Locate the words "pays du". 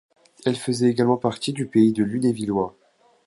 1.67-2.03